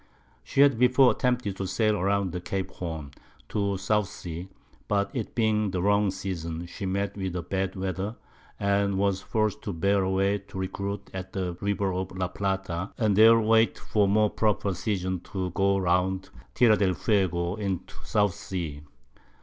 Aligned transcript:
She 0.43 0.61
had 0.61 0.79
before 0.79 1.11
attempted 1.11 1.57
to 1.57 1.67
sail 1.67 2.01
round 2.01 2.33
Cape 2.43 2.71
Horn, 2.71 3.11
to 3.49 3.73
the 3.73 3.77
South 3.77 4.07
Sea; 4.07 4.49
but 4.87 5.11
it 5.13 5.35
being 5.35 5.69
the 5.69 5.79
wrong 5.83 6.09
Season, 6.09 6.65
she 6.65 6.87
met 6.87 7.15
with 7.15 7.49
bad 7.51 7.75
Weather, 7.75 8.15
and 8.59 8.97
was 8.97 9.21
forc'd 9.21 9.61
to 9.61 9.71
bear 9.73 10.01
away 10.01 10.39
to 10.39 10.57
recruit 10.57 11.07
at 11.13 11.33
the 11.33 11.55
River 11.61 11.93
of 11.93 12.17
La 12.17 12.29
Plata, 12.29 12.91
and 12.97 13.15
there 13.15 13.39
wait 13.39 13.77
for 13.77 14.05
a 14.05 14.09
more 14.09 14.31
proper 14.31 14.73
Season 14.73 15.19
to 15.19 15.51
go 15.51 15.77
round 15.77 16.31
Terra 16.55 16.75
del 16.77 16.95
Fuego, 16.95 17.53
into 17.57 17.93
the 17.99 18.05
South 18.07 18.33
Sea. 18.33 18.81